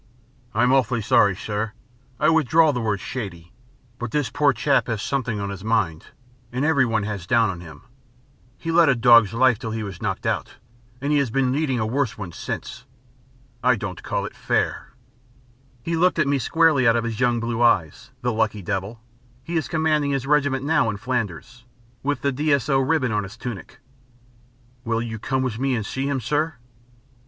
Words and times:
"I'm 0.55 0.73
awfully 0.73 1.03
sorry, 1.03 1.35
sir. 1.35 1.73
I 2.19 2.29
withdraw 2.29 2.71
the 2.71 2.81
word 2.81 2.99
'shady.' 2.99 3.51
But 3.99 4.09
this 4.09 4.31
poor 4.31 4.51
chap 4.51 4.87
has 4.87 4.99
something 4.99 5.39
on 5.39 5.51
his 5.51 5.63
mind, 5.63 6.07
and 6.51 6.65
everyone 6.65 7.03
has 7.03 7.25
a 7.25 7.27
down 7.27 7.51
on 7.51 7.61
him. 7.61 7.83
He 8.57 8.71
led 8.71 8.89
a 8.89 8.95
dog's 8.95 9.31
life 9.31 9.59
till 9.59 9.69
he 9.69 9.83
was 9.83 10.01
knocked 10.01 10.25
out, 10.25 10.55
and 10.99 11.11
he 11.13 11.19
has 11.19 11.29
been 11.29 11.51
leading 11.53 11.77
a 11.79 11.85
worse 11.85 12.17
one 12.17 12.31
since. 12.31 12.85
I 13.63 13.75
don't 13.75 14.01
call 14.01 14.25
it 14.25 14.35
fair." 14.35 14.95
He 15.83 15.95
looked 15.95 16.17
at 16.17 16.27
me 16.27 16.39
squarely 16.39 16.87
out 16.87 16.95
of 16.95 17.03
his 17.03 17.19
young 17.19 17.39
blue 17.39 17.61
eyes 17.61 18.09
the 18.21 18.33
lucky 18.33 18.63
devil, 18.63 19.03
he 19.43 19.55
is 19.55 19.67
commanding 19.67 20.09
his 20.09 20.25
regiment 20.25 20.65
now 20.65 20.89
in 20.89 20.97
Flanders, 20.97 21.63
with 22.01 22.21
the 22.23 22.31
D.S.O. 22.31 22.79
ribbon 22.79 23.11
on 23.11 23.21
his 23.21 23.37
tunic. 23.37 23.77
"Will 24.83 24.99
you 24.99 25.19
come 25.19 25.43
with 25.43 25.59
me 25.59 25.75
and 25.75 25.85
see 25.85 26.07
him, 26.09 26.19
sir?" 26.19 26.55